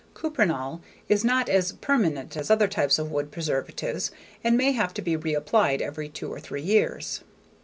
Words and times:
Cuprinol 0.15 0.81
is 1.07 1.23
not 1.23 1.47
as 1.47 1.73
permanent 1.73 2.35
as 2.35 2.49
other 2.49 2.67
types 2.67 2.97
of 2.97 3.11
wood 3.11 3.29
preservatives 3.31 4.09
and 4.43 4.57
may 4.57 4.71
have 4.71 4.95
to 4.95 5.01
be 5.03 5.15
reapplied 5.15 5.79
every 5.79 6.09
two 6.09 6.33
or 6.33 6.39
three 6.39 6.63
years. 6.63 7.21